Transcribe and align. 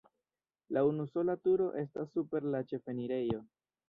La 0.77 0.81
unusola 0.91 1.35
turo 1.47 1.67
estas 1.81 2.09
super 2.15 2.47
la 2.55 2.63
ĉefenirejo. 2.73 3.43